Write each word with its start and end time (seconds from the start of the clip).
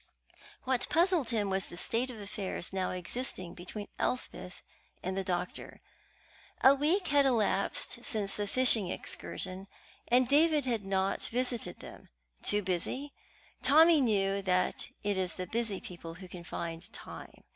What 0.63 0.89
puzzled 0.89 1.29
him 1.29 1.51
was 1.51 1.67
the 1.67 1.77
state 1.77 2.09
of 2.09 2.19
affairs 2.19 2.73
now 2.73 2.89
existing 2.89 3.53
between 3.53 3.87
Elspeth 3.99 4.63
and 5.03 5.15
the 5.15 5.23
doctor. 5.23 5.79
A 6.63 6.73
week 6.73 7.09
had 7.09 7.27
elapsed 7.27 8.03
since 8.03 8.35
the 8.35 8.47
fishing 8.47 8.89
excursion, 8.89 9.67
and 10.07 10.27
David 10.27 10.65
had 10.65 10.83
not 10.85 11.21
visited 11.27 11.81
them. 11.81 12.09
Too 12.41 12.63
busy? 12.63 13.13
Tommy 13.61 14.01
knew 14.01 14.41
that 14.41 14.87
it 15.03 15.19
is 15.19 15.35
the 15.35 15.45
busy 15.45 15.79
people 15.79 16.15
who 16.15 16.27
can 16.27 16.43
find 16.43 16.91
time. 16.91 17.43